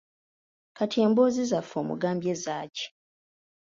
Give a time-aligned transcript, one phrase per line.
[0.77, 2.85] Kati emboozi zaffe omugambye zaaki?